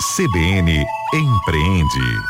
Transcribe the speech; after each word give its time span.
CBN 0.00 0.82
Empreende. 1.12 2.22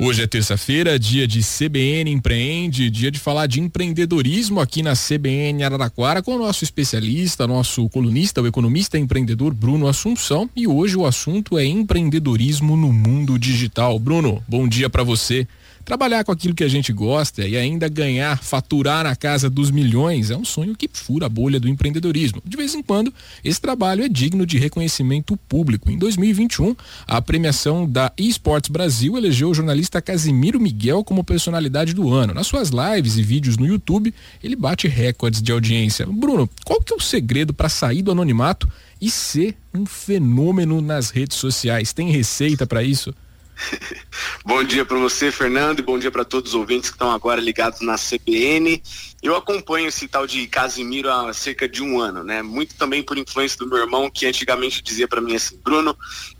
Hoje 0.00 0.22
é 0.22 0.26
terça-feira, 0.26 0.98
dia 0.98 1.28
de 1.28 1.40
CBN 1.42 2.10
Empreende, 2.10 2.88
dia 2.88 3.10
de 3.10 3.18
falar 3.18 3.46
de 3.46 3.60
empreendedorismo 3.60 4.60
aqui 4.60 4.82
na 4.82 4.94
CBN 4.94 5.62
Araraquara 5.62 6.22
com 6.22 6.36
o 6.36 6.38
nosso 6.38 6.64
especialista, 6.64 7.46
nosso 7.46 7.86
colunista, 7.90 8.40
o 8.40 8.46
economista 8.46 8.98
empreendedor 8.98 9.52
Bruno 9.52 9.86
Assunção. 9.88 10.48
E 10.56 10.66
hoje 10.66 10.96
o 10.96 11.04
assunto 11.04 11.58
é 11.58 11.66
empreendedorismo 11.66 12.74
no 12.74 12.90
mundo 12.90 13.38
digital. 13.38 13.98
Bruno, 13.98 14.42
bom 14.48 14.66
dia 14.66 14.88
para 14.88 15.02
você. 15.02 15.46
Trabalhar 15.84 16.24
com 16.24 16.30
aquilo 16.30 16.54
que 16.54 16.62
a 16.62 16.68
gente 16.68 16.92
gosta 16.92 17.46
e 17.46 17.56
ainda 17.56 17.88
ganhar, 17.88 18.42
faturar 18.42 19.04
na 19.04 19.16
casa 19.16 19.50
dos 19.50 19.70
milhões 19.70 20.30
é 20.30 20.36
um 20.36 20.44
sonho 20.44 20.76
que 20.76 20.88
fura 20.92 21.26
a 21.26 21.28
bolha 21.28 21.58
do 21.58 21.68
empreendedorismo. 21.68 22.40
De 22.44 22.56
vez 22.56 22.74
em 22.74 22.82
quando, 22.82 23.12
esse 23.44 23.60
trabalho 23.60 24.04
é 24.04 24.08
digno 24.08 24.46
de 24.46 24.58
reconhecimento 24.58 25.36
público. 25.48 25.90
Em 25.90 25.98
2021, 25.98 26.76
a 27.06 27.20
premiação 27.20 27.88
da 27.88 28.12
eSports 28.16 28.70
Brasil 28.70 29.16
elegeu 29.16 29.50
o 29.50 29.54
jornalista 29.54 30.00
Casimiro 30.00 30.60
Miguel 30.60 31.02
como 31.02 31.24
personalidade 31.24 31.92
do 31.92 32.12
ano. 32.12 32.32
Nas 32.32 32.46
suas 32.46 32.70
lives 32.70 33.16
e 33.16 33.22
vídeos 33.22 33.56
no 33.56 33.66
YouTube, 33.66 34.14
ele 34.42 34.54
bate 34.54 34.86
recordes 34.86 35.42
de 35.42 35.50
audiência. 35.50 36.06
Bruno, 36.06 36.48
qual 36.64 36.80
que 36.80 36.92
é 36.92 36.96
o 36.96 37.00
segredo 37.00 37.52
para 37.52 37.68
sair 37.68 38.02
do 38.02 38.12
anonimato 38.12 38.68
e 39.00 39.10
ser 39.10 39.56
um 39.74 39.84
fenômeno 39.84 40.80
nas 40.80 41.10
redes 41.10 41.36
sociais? 41.36 41.92
Tem 41.92 42.10
receita 42.10 42.66
para 42.66 42.82
isso? 42.84 43.12
bom 44.44 44.62
dia 44.64 44.84
para 44.84 44.98
você, 44.98 45.30
Fernando, 45.30 45.80
e 45.80 45.82
bom 45.82 45.98
dia 45.98 46.10
para 46.10 46.24
todos 46.24 46.50
os 46.50 46.54
ouvintes 46.54 46.90
que 46.90 46.96
estão 46.96 47.10
agora 47.10 47.40
ligados 47.40 47.80
na 47.80 47.96
CBN. 47.96 48.82
Eu 49.22 49.36
acompanho 49.36 49.88
esse 49.88 50.08
tal 50.08 50.26
de 50.26 50.46
Casimiro 50.46 51.10
há 51.10 51.32
cerca 51.32 51.68
de 51.68 51.82
um 51.82 52.00
ano, 52.00 52.24
né? 52.24 52.42
Muito 52.42 52.74
também 52.74 53.02
por 53.02 53.16
influência 53.18 53.58
do 53.58 53.68
meu 53.68 53.78
irmão, 53.78 54.10
que 54.10 54.26
antigamente 54.26 54.82
dizia 54.82 55.06
para 55.06 55.20
mim 55.20 55.34
assim: 55.34 55.58
Bruno, 55.62 55.96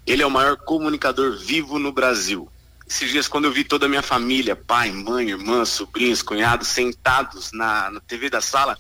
ele 0.06 0.22
é 0.22 0.26
o 0.26 0.30
maior 0.30 0.56
comunicador 0.56 1.36
vivo 1.38 1.78
no 1.78 1.92
Brasil. 1.92 2.48
Esses 2.86 3.10
dias, 3.10 3.26
quando 3.26 3.46
eu 3.46 3.52
vi 3.52 3.64
toda 3.64 3.86
a 3.86 3.88
minha 3.88 4.02
família, 4.02 4.54
pai, 4.54 4.92
mãe, 4.92 5.30
irmã, 5.30 5.64
sobrinhos, 5.64 6.20
cunhados, 6.20 6.68
sentados 6.68 7.50
na, 7.50 7.90
na 7.90 8.00
TV 8.00 8.28
da 8.28 8.42
sala, 8.42 8.76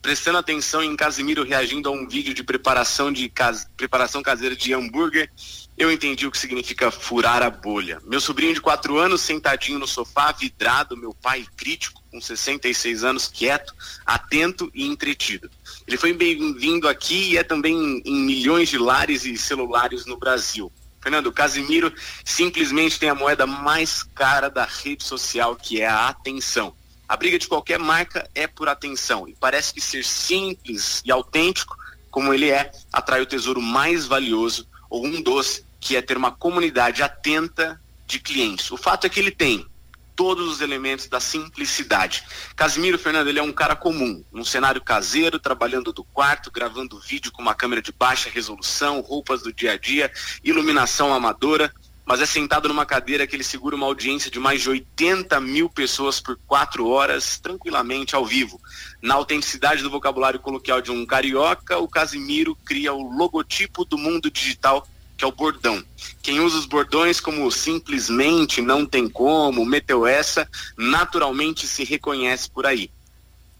prestando 0.00 0.38
atenção 0.38 0.82
em 0.82 0.96
Casimiro 0.96 1.44
reagindo 1.44 1.88
a 1.88 1.92
um 1.92 2.08
vídeo 2.08 2.34
de 2.34 2.42
preparação 2.42 3.12
de 3.12 3.32
preparação 3.76 4.20
caseira 4.20 4.56
de 4.56 4.74
hambúrguer 4.74 5.30
eu 5.76 5.90
entendi 5.90 6.26
o 6.26 6.30
que 6.30 6.38
significa 6.38 6.90
furar 6.90 7.42
a 7.42 7.50
bolha. 7.50 8.00
Meu 8.04 8.20
sobrinho 8.20 8.54
de 8.54 8.60
quatro 8.60 8.98
anos, 8.98 9.22
sentadinho 9.22 9.78
no 9.78 9.86
sofá, 9.86 10.30
vidrado, 10.32 10.96
meu 10.96 11.14
pai 11.14 11.46
crítico, 11.56 12.02
com 12.10 12.20
66 12.20 13.02
anos, 13.04 13.26
quieto, 13.26 13.74
atento 14.04 14.70
e 14.74 14.86
entretido. 14.86 15.50
Ele 15.86 15.96
foi 15.96 16.12
bem-vindo 16.12 16.86
aqui 16.86 17.32
e 17.32 17.38
é 17.38 17.42
também 17.42 18.02
em 18.04 18.14
milhões 18.14 18.68
de 18.68 18.76
lares 18.76 19.24
e 19.24 19.36
celulares 19.36 20.04
no 20.04 20.18
Brasil. 20.18 20.70
Fernando, 21.00 21.32
Casimiro 21.32 21.92
simplesmente 22.24 22.98
tem 22.98 23.08
a 23.08 23.14
moeda 23.14 23.46
mais 23.46 24.02
cara 24.02 24.48
da 24.48 24.64
rede 24.64 25.02
social, 25.02 25.56
que 25.56 25.80
é 25.80 25.86
a 25.86 26.08
atenção. 26.08 26.74
A 27.08 27.16
briga 27.16 27.38
de 27.38 27.48
qualquer 27.48 27.78
marca 27.78 28.28
é 28.34 28.46
por 28.46 28.68
atenção 28.68 29.26
e 29.26 29.34
parece 29.34 29.74
que 29.74 29.80
ser 29.80 30.04
simples 30.04 31.02
e 31.04 31.10
autêntico, 31.10 31.76
como 32.10 32.32
ele 32.32 32.50
é, 32.50 32.70
atrai 32.92 33.20
o 33.20 33.26
tesouro 33.26 33.60
mais 33.60 34.06
valioso 34.06 34.66
ou 34.92 35.06
um 35.06 35.22
dos, 35.22 35.64
que 35.80 35.96
é 35.96 36.02
ter 36.02 36.18
uma 36.18 36.30
comunidade 36.30 37.02
atenta 37.02 37.80
de 38.06 38.20
clientes. 38.20 38.70
O 38.70 38.76
fato 38.76 39.06
é 39.06 39.08
que 39.08 39.18
ele 39.18 39.30
tem 39.30 39.66
todos 40.14 40.46
os 40.46 40.60
elementos 40.60 41.06
da 41.08 41.18
simplicidade. 41.18 42.22
Casimiro 42.54 42.98
Fernando, 42.98 43.28
ele 43.28 43.38
é 43.38 43.42
um 43.42 43.54
cara 43.54 43.74
comum, 43.74 44.22
num 44.30 44.44
cenário 44.44 44.82
caseiro, 44.82 45.38
trabalhando 45.38 45.94
do 45.94 46.04
quarto, 46.04 46.50
gravando 46.50 47.00
vídeo 47.00 47.32
com 47.32 47.40
uma 47.40 47.54
câmera 47.54 47.80
de 47.80 47.90
baixa 47.90 48.28
resolução, 48.28 49.00
roupas 49.00 49.40
do 49.40 49.50
dia 49.50 49.72
a 49.72 49.78
dia, 49.78 50.12
iluminação 50.44 51.14
amadora, 51.14 51.72
mas 52.04 52.20
é 52.20 52.26
sentado 52.26 52.68
numa 52.68 52.84
cadeira 52.84 53.26
que 53.26 53.36
ele 53.36 53.44
segura 53.44 53.76
uma 53.76 53.86
audiência 53.86 54.30
de 54.30 54.38
mais 54.38 54.60
de 54.60 54.70
80 54.70 55.40
mil 55.40 55.68
pessoas 55.68 56.20
por 56.20 56.38
quatro 56.46 56.88
horas, 56.88 57.38
tranquilamente 57.38 58.14
ao 58.14 58.26
vivo. 58.26 58.60
Na 59.00 59.14
autenticidade 59.14 59.82
do 59.82 59.90
vocabulário 59.90 60.40
coloquial 60.40 60.80
de 60.80 60.90
um 60.90 61.06
carioca, 61.06 61.78
o 61.78 61.88
Casimiro 61.88 62.56
cria 62.64 62.92
o 62.92 63.16
logotipo 63.16 63.84
do 63.84 63.96
mundo 63.96 64.30
digital, 64.30 64.86
que 65.16 65.24
é 65.24 65.28
o 65.28 65.32
bordão. 65.32 65.82
Quem 66.22 66.40
usa 66.40 66.58
os 66.58 66.66
bordões 66.66 67.20
como 67.20 67.50
simplesmente, 67.50 68.60
não 68.60 68.84
tem 68.84 69.08
como, 69.08 69.64
meteu 69.64 70.06
essa, 70.06 70.48
naturalmente 70.76 71.66
se 71.66 71.84
reconhece 71.84 72.50
por 72.50 72.66
aí 72.66 72.90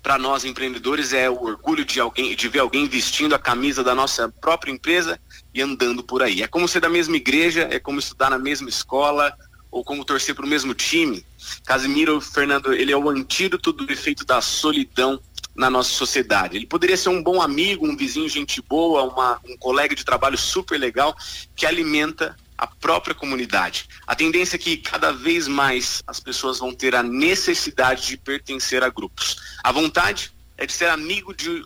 para 0.02 0.18
nós 0.18 0.44
empreendedores 0.44 1.12
é 1.12 1.30
o 1.30 1.44
orgulho 1.44 1.84
de 1.84 2.00
alguém 2.00 2.34
de 2.34 2.48
ver 2.48 2.58
alguém 2.58 2.88
vestindo 2.88 3.34
a 3.34 3.38
camisa 3.38 3.84
da 3.84 3.94
nossa 3.94 4.28
própria 4.28 4.72
empresa 4.72 5.20
e 5.54 5.62
andando 5.62 6.02
por 6.02 6.22
aí. 6.22 6.42
É 6.42 6.48
como 6.48 6.66
ser 6.66 6.80
da 6.80 6.88
mesma 6.88 7.16
igreja, 7.16 7.68
é 7.70 7.78
como 7.78 8.00
estudar 8.00 8.28
na 8.28 8.38
mesma 8.38 8.68
escola 8.68 9.32
ou 9.70 9.84
como 9.84 10.04
torcer 10.04 10.34
para 10.34 10.44
o 10.44 10.48
mesmo 10.48 10.74
time. 10.74 11.24
Casimiro 11.64 12.20
Fernando, 12.20 12.72
ele 12.74 12.92
é 12.92 12.96
o 12.96 13.08
antídoto 13.08 13.72
do 13.72 13.90
efeito 13.90 14.24
da 14.24 14.40
solidão 14.40 15.20
na 15.54 15.70
nossa 15.70 15.90
sociedade. 15.90 16.56
Ele 16.56 16.66
poderia 16.66 16.96
ser 16.96 17.10
um 17.10 17.22
bom 17.22 17.40
amigo, 17.40 17.86
um 17.86 17.96
vizinho 17.96 18.28
gente 18.28 18.60
boa, 18.60 19.04
uma, 19.04 19.40
um 19.48 19.56
colega 19.56 19.94
de 19.94 20.04
trabalho 20.04 20.36
super 20.36 20.78
legal 20.78 21.14
que 21.54 21.64
alimenta 21.64 22.36
a 22.62 22.66
própria 22.68 23.12
comunidade. 23.12 23.88
A 24.06 24.14
tendência 24.14 24.54
é 24.54 24.58
que 24.58 24.76
cada 24.76 25.10
vez 25.10 25.48
mais 25.48 26.00
as 26.06 26.20
pessoas 26.20 26.60
vão 26.60 26.72
ter 26.72 26.94
a 26.94 27.02
necessidade 27.02 28.06
de 28.06 28.16
pertencer 28.16 28.84
a 28.84 28.88
grupos. 28.88 29.36
A 29.64 29.72
vontade 29.72 30.32
é 30.56 30.64
de 30.64 30.72
ser 30.72 30.88
amigo 30.88 31.34
de 31.34 31.60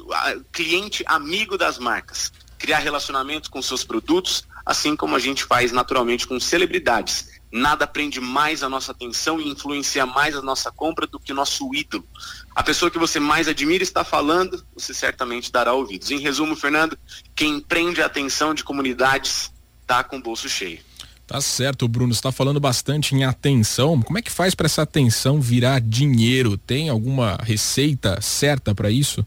cliente 0.50 1.04
amigo 1.06 1.58
das 1.58 1.78
marcas, 1.78 2.32
criar 2.56 2.78
relacionamento 2.78 3.50
com 3.50 3.60
seus 3.60 3.84
produtos, 3.84 4.44
assim 4.64 4.96
como 4.96 5.14
a 5.14 5.18
gente 5.18 5.44
faz 5.44 5.70
naturalmente 5.70 6.26
com 6.26 6.40
celebridades. 6.40 7.28
Nada 7.52 7.86
prende 7.86 8.18
mais 8.18 8.62
a 8.62 8.68
nossa 8.68 8.92
atenção 8.92 9.38
e 9.38 9.46
influencia 9.46 10.06
mais 10.06 10.34
a 10.34 10.40
nossa 10.40 10.72
compra 10.72 11.06
do 11.06 11.20
que 11.20 11.34
nosso 11.34 11.74
ídolo. 11.74 12.08
A 12.54 12.62
pessoa 12.62 12.90
que 12.90 12.98
você 12.98 13.20
mais 13.20 13.48
admira 13.48 13.82
está 13.82 14.02
falando, 14.02 14.64
você 14.74 14.94
certamente 14.94 15.52
dará 15.52 15.74
ouvidos. 15.74 16.10
Em 16.10 16.18
resumo, 16.18 16.56
Fernando, 16.56 16.98
quem 17.34 17.60
prende 17.60 18.00
a 18.00 18.06
atenção 18.06 18.54
de 18.54 18.64
comunidades 18.64 19.54
está 19.86 20.02
com 20.02 20.16
o 20.16 20.20
bolso 20.20 20.48
cheio. 20.48 20.80
Tá 21.26 21.40
certo, 21.40 21.88
Bruno. 21.88 22.12
Você 22.12 22.18
está 22.18 22.32
falando 22.32 22.60
bastante 22.60 23.14
em 23.14 23.24
atenção. 23.24 24.00
Como 24.02 24.18
é 24.18 24.22
que 24.22 24.30
faz 24.30 24.54
para 24.54 24.66
essa 24.66 24.82
atenção 24.82 25.40
virar 25.40 25.80
dinheiro? 25.80 26.56
Tem 26.56 26.88
alguma 26.88 27.36
receita 27.42 28.20
certa 28.20 28.74
para 28.74 28.90
isso? 28.90 29.24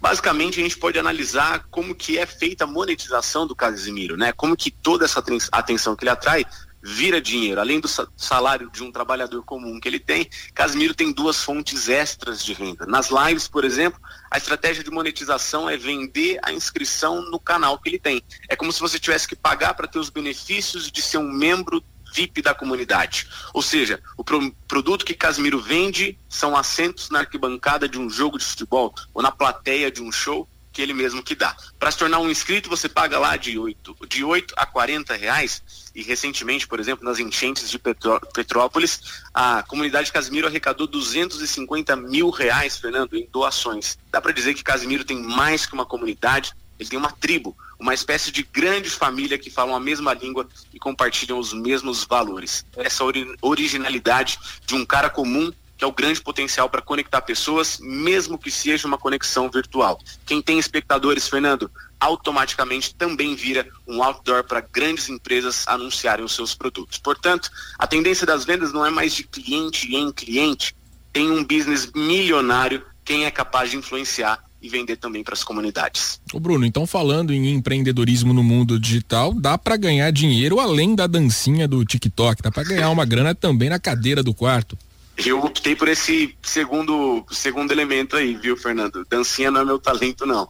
Basicamente, 0.00 0.60
a 0.60 0.62
gente 0.62 0.78
pode 0.78 0.98
analisar 0.98 1.66
como 1.70 1.94
que 1.94 2.18
é 2.18 2.26
feita 2.26 2.64
a 2.64 2.66
monetização 2.66 3.46
do 3.46 3.54
Casimiro, 3.54 4.16
né? 4.16 4.32
Como 4.32 4.56
que 4.56 4.70
toda 4.70 5.04
essa 5.04 5.22
atenção 5.52 5.96
que 5.96 6.04
ele 6.04 6.10
atrai 6.10 6.44
vira 6.84 7.20
dinheiro. 7.20 7.60
Além 7.60 7.80
do 7.80 7.88
salário 7.88 8.70
de 8.70 8.82
um 8.82 8.92
trabalhador 8.92 9.42
comum 9.42 9.80
que 9.80 9.88
ele 9.88 9.98
tem, 9.98 10.28
Casimiro 10.54 10.92
tem 10.92 11.10
duas 11.10 11.42
fontes 11.42 11.88
extras 11.88 12.44
de 12.44 12.52
renda. 12.52 12.84
Nas 12.84 13.08
lives, 13.08 13.48
por 13.48 13.64
exemplo, 13.64 13.98
a 14.30 14.36
estratégia 14.36 14.84
de 14.84 14.90
monetização 14.90 15.68
é 15.68 15.78
vender 15.78 16.38
a 16.42 16.52
inscrição 16.52 17.22
no 17.30 17.40
canal 17.40 17.78
que 17.78 17.88
ele 17.88 17.98
tem. 17.98 18.22
É 18.50 18.54
como 18.54 18.70
se 18.70 18.80
você 18.80 18.98
tivesse 18.98 19.26
que 19.26 19.34
pagar 19.34 19.72
para 19.72 19.88
ter 19.88 19.98
os 19.98 20.10
benefícios 20.10 20.90
de 20.90 21.00
ser 21.00 21.16
um 21.16 21.32
membro 21.32 21.82
VIP 22.14 22.42
da 22.42 22.54
comunidade. 22.54 23.28
Ou 23.52 23.62
seja, 23.62 24.00
o 24.16 24.22
pro 24.22 24.52
produto 24.68 25.04
que 25.04 25.14
Casimiro 25.14 25.58
vende 25.58 26.18
são 26.28 26.56
assentos 26.56 27.10
na 27.10 27.20
arquibancada 27.20 27.88
de 27.88 27.98
um 27.98 28.08
jogo 28.08 28.38
de 28.38 28.44
futebol 28.44 28.94
ou 29.12 29.22
na 29.22 29.32
plateia 29.32 29.90
de 29.90 30.02
um 30.02 30.12
show 30.12 30.48
que 30.74 30.82
ele 30.82 30.92
mesmo 30.92 31.22
que 31.22 31.36
dá. 31.36 31.56
Para 31.78 31.90
se 31.92 31.98
tornar 31.98 32.18
um 32.18 32.28
inscrito, 32.28 32.68
você 32.68 32.88
paga 32.88 33.16
lá 33.16 33.36
de 33.36 33.56
8, 33.56 33.96
de 34.08 34.24
8 34.24 34.54
a 34.56 34.66
40 34.66 35.14
reais. 35.14 35.62
E 35.94 36.02
recentemente, 36.02 36.66
por 36.66 36.80
exemplo, 36.80 37.04
nas 37.04 37.20
enchentes 37.20 37.70
de 37.70 37.78
Petró 37.78 38.18
Petrópolis, 38.34 39.22
a 39.32 39.62
comunidade 39.62 40.10
Casimiro 40.10 40.48
arrecadou 40.48 40.88
250 40.88 41.94
mil 41.94 42.28
reais, 42.30 42.76
Fernando, 42.76 43.14
em 43.14 43.28
doações. 43.30 43.96
Dá 44.10 44.20
para 44.20 44.32
dizer 44.32 44.54
que 44.54 44.64
Casimiro 44.64 45.04
tem 45.04 45.22
mais 45.22 45.64
que 45.64 45.74
uma 45.74 45.86
comunidade, 45.86 46.52
ele 46.76 46.88
tem 46.88 46.98
uma 46.98 47.12
tribo, 47.12 47.56
uma 47.78 47.94
espécie 47.94 48.32
de 48.32 48.42
grande 48.42 48.90
família 48.90 49.38
que 49.38 49.50
falam 49.50 49.76
a 49.76 49.80
mesma 49.80 50.12
língua 50.12 50.48
e 50.72 50.78
compartilham 50.80 51.38
os 51.38 51.52
mesmos 51.52 52.02
valores. 52.02 52.66
Essa 52.76 53.04
ori 53.04 53.32
originalidade 53.40 54.38
de 54.66 54.74
um 54.74 54.84
cara 54.84 55.08
comum 55.08 55.52
que 55.76 55.84
é 55.84 55.86
o 55.86 55.92
grande 55.92 56.20
potencial 56.20 56.68
para 56.68 56.82
conectar 56.82 57.20
pessoas, 57.22 57.78
mesmo 57.80 58.38
que 58.38 58.50
seja 58.50 58.86
uma 58.86 58.98
conexão 58.98 59.50
virtual. 59.50 59.98
Quem 60.24 60.40
tem 60.40 60.58
espectadores, 60.58 61.28
Fernando, 61.28 61.70
automaticamente 61.98 62.94
também 62.94 63.34
vira 63.34 63.66
um 63.86 64.02
outdoor 64.02 64.44
para 64.44 64.60
grandes 64.60 65.08
empresas 65.08 65.64
anunciarem 65.66 66.24
os 66.24 66.34
seus 66.34 66.54
produtos. 66.54 66.98
Portanto, 66.98 67.50
a 67.78 67.86
tendência 67.86 68.26
das 68.26 68.44
vendas 68.44 68.72
não 68.72 68.84
é 68.84 68.90
mais 68.90 69.14
de 69.14 69.24
cliente 69.24 69.94
em 69.94 70.12
cliente, 70.12 70.76
tem 71.12 71.30
um 71.30 71.44
business 71.44 71.90
milionário 71.94 72.82
quem 73.04 73.24
é 73.24 73.30
capaz 73.30 73.70
de 73.70 73.76
influenciar 73.76 74.42
e 74.62 74.68
vender 74.68 74.96
também 74.96 75.22
para 75.22 75.34
as 75.34 75.44
comunidades. 75.44 76.18
O 76.32 76.40
Bruno, 76.40 76.64
então 76.64 76.86
falando 76.86 77.34
em 77.34 77.52
empreendedorismo 77.52 78.32
no 78.32 78.42
mundo 78.42 78.80
digital, 78.80 79.34
dá 79.34 79.58
para 79.58 79.76
ganhar 79.76 80.10
dinheiro 80.10 80.58
além 80.58 80.94
da 80.94 81.06
dancinha 81.06 81.68
do 81.68 81.84
TikTok, 81.84 82.42
dá 82.42 82.50
para 82.50 82.64
ganhar 82.64 82.88
uma 82.88 83.04
grana 83.04 83.34
também 83.34 83.68
na 83.68 83.78
cadeira 83.78 84.22
do 84.22 84.32
quarto 84.32 84.76
eu 85.16 85.38
optei 85.40 85.76
por 85.76 85.88
esse 85.88 86.36
segundo, 86.42 87.24
segundo 87.30 87.72
elemento 87.72 88.16
aí, 88.16 88.34
viu, 88.34 88.56
Fernando? 88.56 89.04
Dancinha 89.08 89.50
não 89.50 89.60
é 89.60 89.64
meu 89.64 89.78
talento, 89.78 90.26
não. 90.26 90.48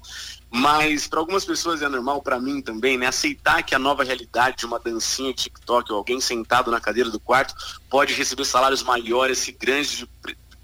Mas 0.50 1.08
para 1.08 1.18
algumas 1.18 1.44
pessoas 1.44 1.82
é 1.82 1.88
normal, 1.88 2.22
para 2.22 2.38
mim 2.38 2.62
também, 2.62 2.96
né? 2.96 3.06
Aceitar 3.06 3.62
que 3.62 3.74
a 3.74 3.78
nova 3.78 4.04
realidade 4.04 4.58
de 4.58 4.66
uma 4.66 4.78
dancinha 4.78 5.34
TikTok 5.34 5.90
ou 5.90 5.98
alguém 5.98 6.20
sentado 6.20 6.70
na 6.70 6.80
cadeira 6.80 7.10
do 7.10 7.18
quarto 7.18 7.54
pode 7.90 8.14
receber 8.14 8.44
salários 8.44 8.82
maiores 8.82 9.44
que 9.44 9.52
grandes 9.52 10.06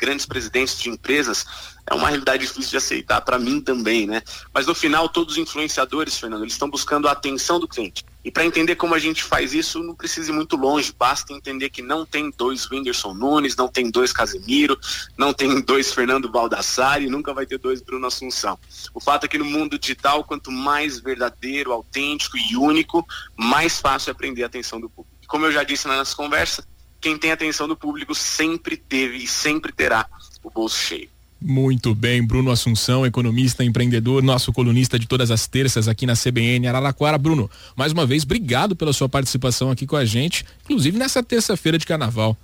grandes 0.00 0.24
presidentes 0.24 0.80
de 0.80 0.88
empresas, 0.88 1.46
é 1.86 1.94
uma 1.94 2.08
realidade 2.08 2.46
difícil 2.46 2.70
de 2.70 2.76
aceitar 2.78 3.20
para 3.20 3.38
mim 3.38 3.60
também, 3.60 4.06
né? 4.06 4.22
Mas 4.52 4.66
no 4.66 4.74
final, 4.74 5.08
todos 5.10 5.34
os 5.34 5.38
influenciadores, 5.38 6.18
Fernando, 6.18 6.42
eles 6.42 6.54
estão 6.54 6.70
buscando 6.70 7.06
a 7.06 7.12
atenção 7.12 7.60
do 7.60 7.68
cliente. 7.68 8.04
E 8.22 8.30
para 8.30 8.44
entender 8.44 8.76
como 8.76 8.94
a 8.94 8.98
gente 8.98 9.24
faz 9.24 9.54
isso, 9.54 9.82
não 9.82 9.94
precisa 9.94 10.30
ir 10.30 10.34
muito 10.34 10.54
longe, 10.56 10.94
basta 10.96 11.32
entender 11.32 11.70
que 11.70 11.80
não 11.80 12.04
tem 12.04 12.30
dois 12.36 12.70
Whindersson 12.70 13.14
Nunes, 13.14 13.56
não 13.56 13.66
tem 13.66 13.90
dois 13.90 14.12
Casemiro, 14.12 14.78
não 15.16 15.32
tem 15.32 15.60
dois 15.62 15.92
Fernando 15.92 16.28
Baldassari, 16.28 17.08
nunca 17.08 17.32
vai 17.32 17.46
ter 17.46 17.58
dois 17.58 17.80
Bruno 17.80 18.06
Assunção. 18.06 18.58
O 18.92 19.00
fato 19.00 19.24
é 19.24 19.28
que 19.28 19.38
no 19.38 19.44
mundo 19.44 19.78
digital, 19.78 20.22
quanto 20.22 20.52
mais 20.52 21.00
verdadeiro, 21.00 21.72
autêntico 21.72 22.36
e 22.36 22.56
único, 22.56 23.06
mais 23.36 23.80
fácil 23.80 24.10
é 24.10 24.12
aprender 24.12 24.42
a 24.42 24.46
atenção 24.46 24.78
do 24.78 24.90
público. 24.90 25.16
Como 25.26 25.46
eu 25.46 25.52
já 25.52 25.62
disse 25.62 25.88
na 25.88 25.96
nossa 25.96 26.14
conversa, 26.14 26.66
quem 27.00 27.16
tem 27.16 27.32
atenção 27.32 27.66
do 27.66 27.76
público 27.76 28.14
sempre 28.14 28.76
teve 28.76 29.16
e 29.16 29.26
sempre 29.26 29.72
terá 29.72 30.06
o 30.42 30.50
bolso 30.50 30.76
cheio. 30.76 31.08
Muito 31.42 31.94
bem, 31.94 32.22
Bruno 32.22 32.50
Assunção, 32.50 33.06
economista, 33.06 33.64
empreendedor, 33.64 34.22
nosso 34.22 34.52
colunista 34.52 34.98
de 34.98 35.06
todas 35.06 35.30
as 35.30 35.46
terças 35.46 35.88
aqui 35.88 36.04
na 36.04 36.14
CBN 36.14 36.68
Araraquara. 36.68 37.16
Bruno, 37.16 37.50
mais 37.74 37.92
uma 37.92 38.04
vez, 38.04 38.24
obrigado 38.24 38.76
pela 38.76 38.92
sua 38.92 39.08
participação 39.08 39.70
aqui 39.70 39.86
com 39.86 39.96
a 39.96 40.04
gente, 40.04 40.44
inclusive 40.64 40.98
nessa 40.98 41.22
terça-feira 41.22 41.78
de 41.78 41.86
carnaval. 41.86 42.36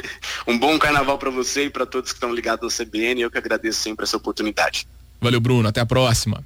um 0.46 0.58
bom 0.58 0.78
carnaval 0.78 1.18
para 1.18 1.30
você 1.30 1.64
e 1.64 1.70
para 1.70 1.86
todos 1.86 2.12
que 2.12 2.16
estão 2.16 2.34
ligados 2.34 2.62
ao 2.62 2.86
CBN. 2.86 3.22
Eu 3.22 3.30
que 3.30 3.38
agradeço 3.38 3.80
sempre 3.80 4.04
essa 4.04 4.16
oportunidade. 4.16 4.86
Valeu, 5.20 5.40
Bruno. 5.40 5.68
Até 5.68 5.80
a 5.80 5.86
próxima. 5.86 6.44